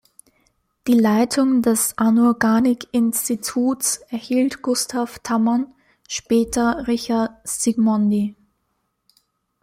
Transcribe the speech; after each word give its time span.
Die 0.87 0.99
Leitung 0.99 1.61
des 1.61 1.95
Anorganik-Instituts 1.99 3.97
erhielt 4.09 4.63
Gustav 4.63 5.19
Tammann, 5.19 5.71
später 6.07 6.87
Richard 6.87 7.47
Zsigmondy. 7.47 8.35